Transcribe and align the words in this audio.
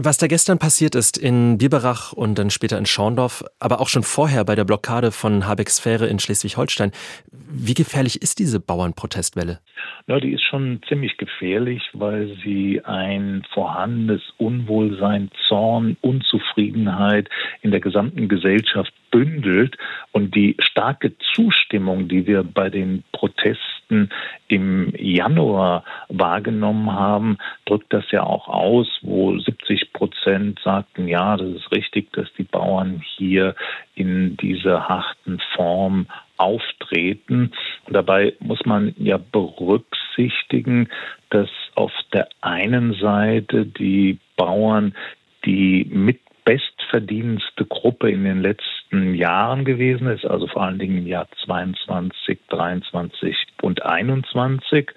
Was 0.00 0.16
da 0.16 0.28
gestern 0.28 0.60
passiert 0.60 0.94
ist 0.94 1.18
in 1.18 1.58
Biberach 1.58 2.12
und 2.12 2.38
dann 2.38 2.50
später 2.50 2.78
in 2.78 2.86
Schorndorf, 2.86 3.42
aber 3.58 3.80
auch 3.80 3.88
schon 3.88 4.04
vorher 4.04 4.44
bei 4.44 4.54
der 4.54 4.64
Blockade 4.64 5.10
von 5.10 5.44
Habecks 5.44 5.80
Fähre 5.80 6.06
in 6.06 6.20
Schleswig-Holstein, 6.20 6.92
wie 7.50 7.74
gefährlich 7.74 8.22
ist 8.22 8.38
diese 8.38 8.60
Bauernprotestwelle? 8.60 9.58
Ja, 10.06 10.20
die 10.20 10.34
ist 10.34 10.44
schon 10.44 10.80
ziemlich 10.86 11.16
gefährlich, 11.16 11.82
weil 11.94 12.36
sie 12.44 12.80
ein 12.84 13.42
vorhandenes 13.52 14.22
Unwohlsein, 14.36 15.32
Zorn, 15.48 15.96
Unzufriedenheit 16.00 17.28
in 17.62 17.72
der 17.72 17.80
gesamten 17.80 18.28
Gesellschaft 18.28 18.92
bündelt 19.10 19.76
und 20.12 20.32
die 20.36 20.54
starke 20.60 21.18
Zustimmung, 21.34 22.06
die 22.06 22.24
wir 22.24 22.44
bei 22.44 22.70
den 22.70 23.02
Protesten 23.10 23.77
im 24.48 24.92
Januar 24.96 25.84
wahrgenommen 26.08 26.92
haben, 26.92 27.38
drückt 27.64 27.92
das 27.92 28.04
ja 28.10 28.22
auch 28.22 28.48
aus, 28.48 28.86
wo 29.02 29.38
70 29.38 29.92
Prozent 29.92 30.60
sagten, 30.62 31.08
ja, 31.08 31.36
das 31.36 31.48
ist 31.48 31.72
richtig, 31.72 32.12
dass 32.12 32.32
die 32.36 32.44
Bauern 32.44 33.02
hier 33.16 33.54
in 33.94 34.36
dieser 34.36 34.88
harten 34.88 35.40
Form 35.54 36.06
auftreten. 36.36 37.52
Und 37.86 37.94
dabei 37.94 38.34
muss 38.40 38.64
man 38.64 38.94
ja 38.98 39.18
berücksichtigen, 39.18 40.88
dass 41.30 41.50
auf 41.74 41.92
der 42.12 42.28
einen 42.40 42.94
Seite 42.94 43.66
die 43.66 44.18
Bauern 44.36 44.94
die 45.44 45.86
mit 45.90 46.20
bestverdienendste 46.44 47.66
Gruppe 47.66 48.10
in 48.10 48.24
den 48.24 48.40
letzten 48.40 49.14
Jahren 49.14 49.66
gewesen 49.66 50.06
ist, 50.06 50.24
also 50.24 50.46
vor 50.46 50.62
allen 50.62 50.78
Dingen 50.78 50.96
im 50.96 51.06
Jahr 51.06 51.28
22, 51.44 52.38
23 52.48 53.36
und 53.62 53.84
21. 53.84 54.90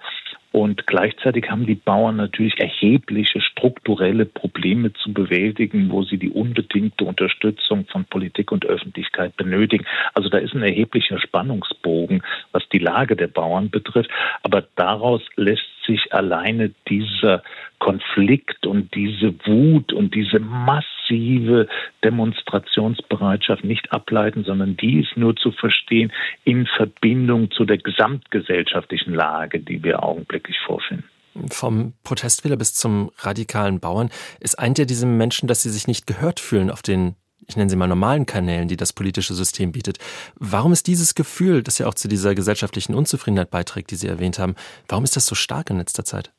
Und 0.52 0.86
gleichzeitig 0.86 1.50
haben 1.50 1.66
die 1.66 1.76
Bauern 1.76 2.18
natürlich 2.18 2.60
erhebliche 2.60 3.40
strukturelle 3.40 4.26
Probleme 4.26 4.92
zu 4.92 5.14
bewältigen, 5.14 5.90
wo 5.92 6.04
sie 6.04 6.18
die 6.18 6.30
unbedingte 6.30 7.06
Unterstützung 7.06 7.86
von 7.86 8.04
Politik 8.04 8.52
und 8.52 8.66
Öffentlichkeit 8.66 9.38
benötigen. 9.38 9.86
Also 10.14 10.28
da 10.28 10.40
ist 10.40 10.53
ein 10.53 10.64
erheblicher 10.64 11.20
Spannungsbogen, 11.20 12.22
was 12.52 12.68
die 12.73 12.80
Lage 12.80 13.16
der 13.16 13.28
Bauern 13.28 13.70
betrifft. 13.70 14.09
Aber 14.44 14.66
daraus 14.75 15.22
lässt 15.38 15.64
sich 15.88 16.14
alleine 16.14 16.72
dieser 16.90 17.44
Konflikt 17.82 18.68
und 18.68 18.94
diese 18.94 19.34
Wut 19.46 19.92
und 19.92 20.14
diese 20.14 20.40
massive 20.40 21.68
Demonstrationsbereitschaft 22.04 23.64
nicht 23.64 23.92
ableiten, 23.92 24.44
sondern 24.44 24.78
die 24.78 25.00
ist 25.00 25.18
nur 25.18 25.36
zu 25.36 25.52
verstehen 25.52 26.14
in 26.44 26.68
Verbindung 26.68 27.50
zu 27.50 27.66
der 27.66 27.80
gesamtgesellschaftlichen 27.80 29.16
Lage, 29.16 29.59
die 29.59 29.84
wir 29.84 30.04
augenblicklich 30.04 30.58
vorfinden. 30.64 31.06
Vom 31.50 31.94
Protestwähler 32.04 32.56
bis 32.56 32.76
zum 32.76 33.09
radikalen 33.18 33.80
Bauern. 33.80 34.12
Es 34.40 34.54
eint 34.54 34.78
ja 34.78 34.86
diese 34.86 35.08
Menschen, 35.08 35.48
dass 35.48 35.64
sie 35.64 35.70
sich 35.70 35.88
nicht 35.88 36.06
gehört 36.06 36.40
fühlen 36.40 36.70
auf 36.70 36.84
den 36.84 37.16
ich 37.48 37.58
nenne 37.58 37.72
sie 37.72 37.76
mal 37.76 37.88
normalen 37.88 38.28
Kanälen, 38.28 38.68
die 38.68 38.78
das 38.78 38.94
politische 38.94 39.34
System 39.34 39.72
bietet. 39.72 39.98
Warum 40.36 40.72
ist 40.72 40.86
dieses 40.86 41.16
Gefühl, 41.16 41.64
das 41.64 41.80
ja 41.80 41.88
auch 41.88 41.96
zu 41.96 42.08
dieser 42.08 42.36
gesellschaftlichen 42.36 42.94
Unzufriedenheit 42.94 43.50
beiträgt, 43.50 43.90
die 43.90 43.96
Sie 43.96 44.08
erwähnt 44.08 44.38
haben, 44.38 44.56
warum 44.88 45.04
ist 45.04 45.16
das 45.16 45.26
so 45.26 45.34
stark 45.34 45.72
in 45.72 45.78
letzter 45.78 46.06
Zeit? 46.06 46.32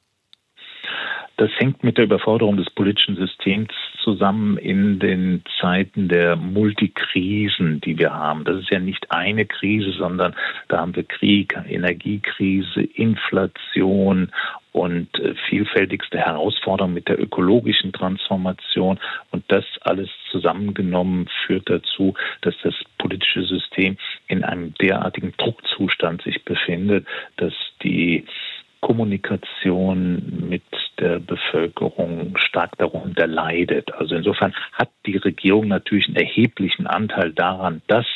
Das 1.37 1.51
hängt 1.59 1.83
mit 1.83 1.99
der 1.99 2.05
Überforderung 2.05 2.57
des 2.57 2.71
politischen 2.71 3.17
Systems 3.17 3.73
zusammen 4.03 4.59
in 4.59 4.99
den 4.99 5.43
Zeiten 5.61 6.09
der 6.09 6.37
Multikrisen, 6.37 7.81
die 7.81 7.99
wir 7.99 8.13
haben. 8.13 8.45
Das 8.45 8.61
ist 8.61 8.71
ja 8.71 8.79
nicht 8.79 9.11
eine 9.11 9.47
Krise, 9.47 9.93
sondern 9.93 10.35
da 10.69 10.79
haben 10.79 10.95
wir 10.95 11.05
Krieg, 11.05 11.59
Energiekrise, 11.69 12.83
Inflation 12.83 14.31
und 14.73 15.19
äh, 15.19 15.35
vielfältigste 15.49 16.19
Herausforderungen 16.19 16.95
mit 16.95 17.09
der 17.09 17.21
ökologischen 17.21 17.93
Transformation. 17.93 18.99
Und 19.31 19.45
das 19.49 19.65
alles 19.83 20.09
zusammengenommen 20.31 21.29
führt 21.47 21.69
dazu, 21.69 22.15
dass 22.41 22.55
das 22.63 22.75
politische 22.99 23.45
System 23.45 23.97
in 24.29 24.45
einem 24.45 24.75
derartigen 24.75 25.35
Druckzustand 25.37 26.23
sich 26.23 26.45
befindet, 26.45 27.07
dass 27.37 27.53
die 27.83 28.25
Kommunikation 28.83 30.47
mit 30.49 30.63
der 31.03 31.19
Bevölkerung 31.19 32.37
stark 32.39 32.79
darunter 32.79 33.27
leidet. 33.27 33.93
Also 33.95 34.15
insofern 34.15 34.55
hat 34.73 34.89
die 35.05 35.17
Regierung 35.17 35.69
natürlich 35.69 36.07
einen 36.07 36.17
erheblichen 36.17 36.87
Anteil 36.87 37.33
daran, 37.33 37.83
dass 37.89 38.07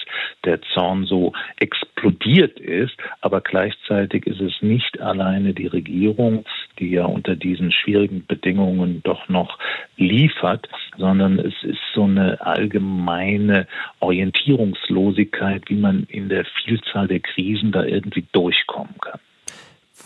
der 0.45 0.61
Zorn 0.73 1.05
so 1.05 1.33
explodiert 1.59 2.61
ist, 2.61 2.97
aber 3.21 3.41
gleichzeitig 3.41 4.27
ist 4.27 4.41
es 4.41 4.63
nicht 4.63 5.01
alleine 5.01 5.53
die 5.53 5.67
Regierung, 5.67 6.45
die 6.79 6.91
ja 6.91 7.05
unter 7.07 7.35
diesen 7.35 7.73
schwierigen 7.73 8.25
Bedingungen 8.27 9.03
doch 9.03 9.29
noch 9.29 9.59
liefert, 9.97 10.69
sondern 10.97 11.41
es 11.41 11.55
ist 11.63 11.81
so 11.93 12.05
eine 12.05 12.41
allgemeine 12.41 13.67
Orientierungslosigkeit, 13.99 15.65
wie 15.69 15.77
man 15.77 16.05
in 16.05 16.29
der 16.29 16.45
Vielzahl 16.45 17.09
der 17.09 17.21
Krisen 17.21 17.73
da 17.73 17.85
irgendwie 17.85 18.25
durchkommen 18.33 18.95
kann. 19.01 19.19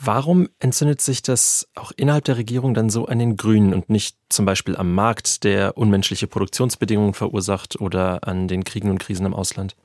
Warum 0.02 0.48
entzündet 0.60 1.02
sich 1.02 1.22
das 1.22 1.70
auch 1.74 1.92
innerhalb 1.94 2.24
der 2.24 2.38
Regierung 2.38 2.72
dann 2.72 2.88
so 2.88 3.04
an 3.04 3.18
den 3.18 3.36
Grünen 3.36 3.74
und 3.74 3.90
nicht 3.90 4.16
zum 4.30 4.46
Beispiel 4.46 4.74
am 4.76 4.94
Markt, 4.94 5.44
der 5.44 5.76
unmenschliche 5.76 6.26
Produktionsbedingungen 6.26 7.12
verursacht 7.12 7.78
oder 7.78 8.26
an 8.26 8.48
den 8.48 8.64
Kriegen 8.64 8.88
und 8.88 8.98
Krisen 8.98 9.26
im 9.26 9.34
Ausland? 9.34 9.76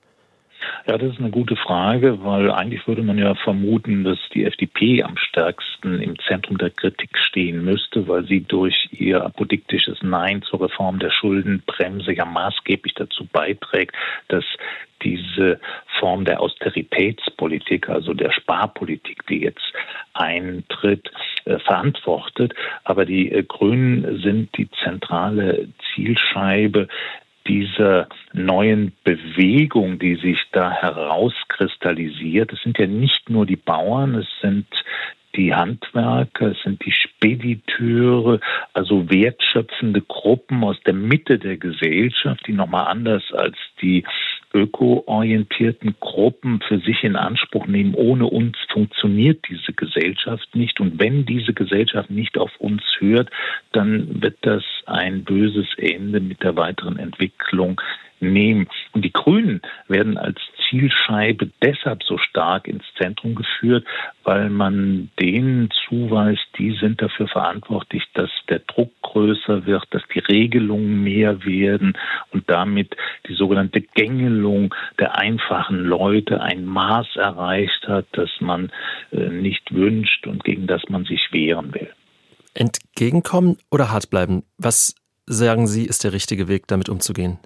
Ja, 0.87 0.97
das 0.97 1.13
ist 1.13 1.19
eine 1.19 1.31
gute 1.31 1.55
Frage, 1.55 2.23
weil 2.23 2.51
eigentlich 2.51 2.87
würde 2.87 3.01
man 3.01 3.17
ja 3.17 3.35
vermuten, 3.35 4.03
dass 4.03 4.17
die 4.33 4.45
FDP 4.45 5.03
am 5.03 5.17
stärksten 5.17 5.99
im 5.99 6.17
Zentrum 6.19 6.57
der 6.57 6.69
Kritik 6.69 7.17
stehen 7.17 7.65
müsste, 7.65 8.07
weil 8.07 8.25
sie 8.25 8.41
durch 8.41 8.87
ihr 8.91 9.23
apodiktisches 9.23 10.01
Nein 10.01 10.43
zur 10.43 10.61
Reform 10.61 10.99
der 10.99 11.09
Schuldenbremse 11.09 12.13
ja 12.13 12.25
maßgeblich 12.25 12.93
dazu 12.93 13.25
beiträgt, 13.25 13.95
dass 14.29 14.45
diese 15.03 15.59
Form 15.99 16.25
der 16.25 16.41
Austeritätspolitik, 16.41 17.89
also 17.89 18.13
der 18.13 18.31
Sparpolitik, 18.31 19.25
die 19.27 19.41
jetzt 19.41 19.73
eintritt, 20.13 21.11
äh, 21.45 21.59
verantwortet. 21.59 22.53
Aber 22.83 23.05
die 23.05 23.31
äh, 23.31 23.43
Grünen 23.43 24.21
sind 24.21 24.57
die 24.57 24.69
zentrale 24.83 25.67
Zielscheibe 25.93 26.87
dieser 27.47 28.07
neuen 28.33 28.93
Bewegung, 29.03 29.99
die 29.99 30.15
sich 30.15 30.39
da 30.51 30.71
herauskristallisiert. 30.71 32.51
Es 32.51 32.61
sind 32.63 32.79
ja 32.79 32.87
nicht 32.87 33.29
nur 33.29 33.45
die 33.45 33.55
Bauern, 33.55 34.15
es 34.15 34.27
sind 34.41 34.65
die 35.35 35.53
Handwerker, 35.53 36.51
es 36.51 36.61
sind 36.63 36.83
die 36.85 36.91
Spediteure, 36.91 38.39
also 38.73 39.09
wertschöpfende 39.09 40.01
Gruppen 40.01 40.63
aus 40.63 40.77
der 40.85 40.93
Mitte 40.93 41.37
der 41.37 41.57
Gesellschaft, 41.57 42.47
die 42.47 42.53
nochmal 42.53 42.87
anders 42.87 43.23
als 43.33 43.57
die 43.81 44.05
öko-orientierten 44.55 45.95
Gruppen 45.99 46.61
für 46.65 46.79
sich 46.79 47.03
in 47.03 47.17
Anspruch 47.17 47.67
nehmen. 47.67 47.93
Ohne 47.93 48.25
uns 48.25 48.57
funktioniert 48.71 49.45
diese 49.49 49.73
Gesellschaft 49.73 50.55
nicht. 50.55 50.79
Und 50.79 50.99
wenn 50.99 51.25
diese 51.25 51.53
Gesellschaft 51.53 52.09
nicht 52.09 52.37
auf 52.37 52.51
uns 52.57 52.81
hört, 52.99 53.29
dann 53.73 54.21
wird 54.23 54.37
das 54.41 54.63
ein 54.85 55.25
böses 55.25 55.67
Ende 55.77 56.21
mit 56.21 56.41
der 56.41 56.55
weiteren 56.55 56.97
Entwicklung 56.97 57.81
nehmen. 58.21 58.67
Und 58.93 59.03
die 59.03 59.11
Grünen 59.11 59.61
werden 59.89 60.17
als 60.17 60.39
Zielscheibe 60.69 61.49
deshalb 61.61 62.03
so 62.03 62.17
stark 62.17 62.67
ins 62.67 62.83
Zentrum 62.97 63.35
geführt, 63.35 63.85
weil 64.23 64.49
man 64.49 65.09
denen 65.19 65.69
zuweist, 65.87 66.45
die 66.57 66.75
sind 66.79 67.01
dafür 67.01 67.27
verantwortlich, 67.27 68.03
dass 68.13 68.29
der 68.49 68.59
Druck 68.59 68.91
größer 69.01 69.65
wird, 69.65 69.85
dass 69.91 70.03
die 70.13 70.19
Regelungen 70.19 71.03
mehr 71.03 71.45
werden 71.45 71.97
und 72.31 72.49
damit 72.49 72.95
die 73.27 73.33
sogenannte 73.33 73.81
Gängelung 73.81 74.73
der 74.99 75.17
einfachen 75.17 75.83
Leute 75.83 76.41
ein 76.41 76.65
Maß 76.65 77.15
erreicht 77.15 77.87
hat, 77.87 78.05
das 78.13 78.29
man 78.39 78.71
äh, 79.11 79.29
nicht 79.29 79.73
wünscht 79.73 80.27
und 80.27 80.43
gegen 80.43 80.67
das 80.67 80.83
man 80.89 81.05
sich 81.05 81.29
wehren 81.31 81.73
will. 81.73 81.91
Entgegenkommen 82.53 83.57
oder 83.69 83.91
hart 83.91 84.09
bleiben? 84.09 84.43
Was 84.57 84.95
sagen 85.25 85.67
Sie, 85.67 85.85
ist 85.85 86.03
der 86.03 86.13
richtige 86.13 86.47
Weg, 86.47 86.67
damit 86.67 86.87
umzugehen? 86.87 87.39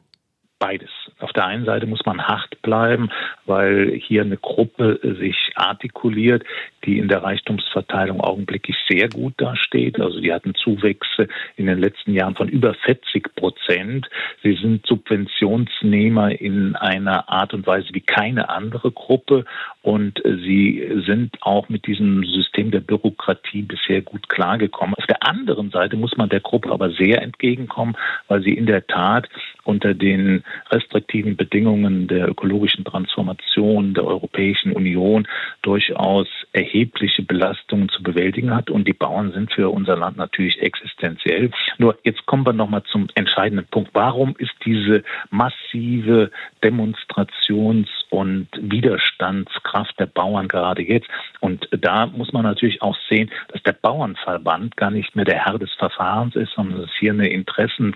beides. 0.59 0.89
Auf 1.19 1.33
der 1.33 1.45
einen 1.45 1.65
Seite 1.65 1.85
muss 1.85 2.05
man 2.05 2.27
hart 2.27 2.61
bleiben, 2.61 3.09
weil 3.45 3.91
hier 3.91 4.21
eine 4.21 4.37
Gruppe 4.37 4.99
sich 5.19 5.51
artikuliert, 5.55 6.43
die 6.85 6.97
in 6.97 7.09
der 7.09 7.23
Reichtumsverteilung 7.23 8.21
augenblicklich 8.21 8.77
sehr 8.87 9.09
gut 9.09 9.33
dasteht. 9.37 9.99
Also 9.99 10.21
die 10.21 10.31
hatten 10.31 10.55
Zuwächse 10.55 11.27
in 11.57 11.65
den 11.65 11.79
letzten 11.79 12.13
Jahren 12.13 12.35
von 12.35 12.47
über 12.47 12.73
40 12.73 13.35
Prozent. 13.35 14.09
Sie 14.43 14.53
sind 14.55 14.85
Subventionsnehmer 14.85 16.39
in 16.39 16.75
einer 16.75 17.29
Art 17.29 17.53
und 17.53 17.67
Weise 17.67 17.89
wie 17.91 18.01
keine 18.01 18.49
andere 18.49 18.91
Gruppe 18.91 19.45
und 19.81 20.21
sie 20.23 21.03
sind 21.05 21.35
auch 21.41 21.69
mit 21.69 21.85
diesem 21.87 22.23
System 22.23 22.71
der 22.71 22.79
Bürokratie 22.79 23.63
bisher 23.63 24.01
gut 24.01 24.29
klargekommen. 24.29 24.95
Auf 24.95 25.07
der 25.07 25.27
anderen 25.27 25.69
Seite 25.69 25.97
muss 25.97 26.15
man 26.17 26.29
der 26.29 26.39
Gruppe 26.39 26.71
aber 26.71 26.91
sehr 26.91 27.21
entgegenkommen, 27.21 27.97
weil 28.27 28.41
sie 28.41 28.53
in 28.53 28.65
der 28.65 28.87
Tat 28.87 29.27
unter 29.69 29.93
den 29.93 30.43
restriktiven 30.71 31.37
Bedingungen 31.37 32.07
der 32.07 32.27
ökologischen 32.27 32.83
Transformation 32.83 33.93
der 33.93 34.03
Europäischen 34.03 34.73
Union 34.73 35.27
durchaus 35.61 36.27
erhebliche 36.53 37.21
Belastungen 37.21 37.87
zu 37.89 38.01
bewältigen 38.01 38.55
hat. 38.55 38.71
Und 38.71 38.87
die 38.87 38.93
Bauern 38.93 39.31
sind 39.31 39.53
für 39.53 39.69
unser 39.69 39.95
Land 39.95 40.17
natürlich 40.17 40.59
existenziell. 40.61 41.51
Nur 41.77 41.99
jetzt 42.03 42.25
kommen 42.25 42.47
wir 42.47 42.53
nochmal 42.53 42.81
zum 42.91 43.07
entscheidenden 43.13 43.67
Punkt. 43.67 43.91
Warum 43.93 44.35
ist 44.39 44.55
diese 44.65 45.03
massive 45.29 46.31
Demonstrations- 46.63 48.05
und 48.09 48.47
Widerstandskraft 48.59 49.99
der 49.99 50.07
Bauern 50.07 50.47
gerade 50.47 50.81
jetzt? 50.81 51.07
Und 51.41 51.69
da 51.71 52.07
muss 52.07 52.33
man 52.33 52.43
natürlich 52.43 52.81
auch 52.81 52.97
sehen, 53.07 53.29
dass 53.49 53.61
der 53.61 53.73
Bauernverband 53.73 54.75
gar 54.77 54.89
nicht 54.89 55.15
mehr 55.15 55.25
der 55.25 55.45
Herr 55.45 55.59
des 55.59 55.71
Verfahrens 55.73 56.35
ist, 56.35 56.53
sondern 56.53 56.81
dass 56.81 56.91
hier 56.99 57.13
eine 57.13 57.29
Interessens 57.29 57.95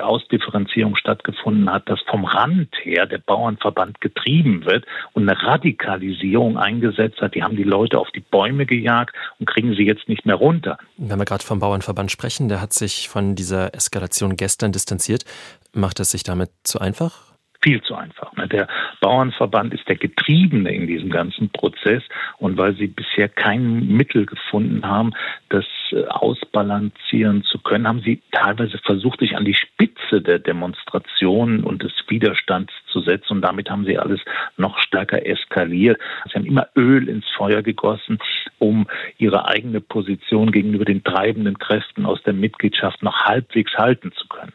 Ausdifferenzierung 0.00 0.96
stattgefunden 0.96 1.70
hat, 1.70 1.88
dass 1.88 2.00
vom 2.02 2.24
Rand 2.24 2.68
her 2.82 3.06
der 3.06 3.18
Bauernverband 3.18 4.00
getrieben 4.00 4.64
wird 4.64 4.84
und 5.12 5.28
eine 5.28 5.40
Radikalisierung 5.40 6.58
eingesetzt 6.58 7.20
hat. 7.20 7.34
Die 7.34 7.42
haben 7.42 7.56
die 7.56 7.62
Leute 7.62 7.98
auf 7.98 8.10
die 8.10 8.20
Bäume 8.20 8.66
gejagt 8.66 9.14
und 9.38 9.46
kriegen 9.46 9.74
sie 9.74 9.84
jetzt 9.84 10.08
nicht 10.08 10.26
mehr 10.26 10.36
runter. 10.36 10.78
Wenn 10.96 11.18
wir 11.18 11.24
gerade 11.24 11.44
vom 11.44 11.60
Bauernverband 11.60 12.10
sprechen, 12.10 12.48
der 12.48 12.60
hat 12.60 12.72
sich 12.72 13.08
von 13.08 13.34
dieser 13.34 13.74
Eskalation 13.74 14.36
gestern 14.36 14.72
distanziert. 14.72 15.24
Macht 15.72 16.00
es 16.00 16.10
sich 16.10 16.22
damit 16.22 16.50
zu 16.64 16.80
einfach? 16.80 17.31
Viel 17.62 17.80
zu 17.82 17.94
einfach. 17.94 18.32
Ne? 18.36 18.48
Der 18.48 18.66
Bauernverband 19.00 19.72
ist 19.72 19.88
der 19.88 19.96
Getriebene 19.96 20.74
in 20.74 20.86
diesem 20.86 21.10
ganzen 21.10 21.50
Prozess 21.50 22.02
und 22.38 22.58
weil 22.58 22.74
sie 22.76 22.88
bisher 22.88 23.28
kein 23.28 23.86
Mittel 23.86 24.26
gefunden 24.26 24.86
haben, 24.86 25.12
das 25.48 25.64
äh, 25.92 26.04
ausbalancieren 26.06 27.44
zu 27.44 27.58
können, 27.58 27.86
haben 27.86 28.00
sie 28.00 28.22
teilweise 28.32 28.78
versucht, 28.78 29.20
sich 29.20 29.36
an 29.36 29.44
die 29.44 29.54
Spitze 29.54 30.20
der 30.20 30.38
Demonstrationen 30.38 31.64
und 31.64 31.82
des 31.82 31.92
Widerstands 32.08 32.72
zu 32.90 33.00
setzen 33.00 33.34
und 33.34 33.42
damit 33.42 33.70
haben 33.70 33.84
sie 33.84 33.98
alles 33.98 34.20
noch 34.56 34.78
stärker 34.78 35.24
eskaliert. 35.24 36.00
Sie 36.26 36.34
haben 36.34 36.46
immer 36.46 36.68
Öl 36.76 37.08
ins 37.08 37.28
Feuer 37.36 37.62
gegossen, 37.62 38.18
um 38.58 38.86
ihre 39.18 39.46
eigene 39.46 39.80
Position 39.80 40.52
gegenüber 40.52 40.84
den 40.84 41.04
treibenden 41.04 41.58
Kräften 41.58 42.06
aus 42.06 42.22
der 42.22 42.34
Mitgliedschaft 42.34 43.02
noch 43.02 43.24
halbwegs 43.24 43.72
halten 43.74 44.12
zu 44.12 44.26
können. 44.28 44.52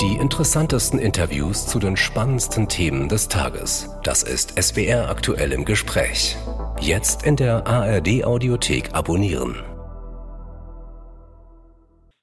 Die 0.00 0.16
interessantesten 0.16 0.98
Interviews 0.98 1.66
zu 1.66 1.78
den 1.78 1.96
spannendsten 1.96 2.66
Themen 2.66 3.08
des 3.08 3.28
Tages. 3.28 3.90
Das 4.02 4.22
ist 4.22 4.60
SWR 4.60 5.10
aktuell 5.10 5.52
im 5.52 5.64
Gespräch. 5.64 6.36
Jetzt 6.80 7.24
in 7.24 7.36
der 7.36 7.66
ARD 7.66 8.24
Audiothek 8.24 8.94
abonnieren. 8.94 9.71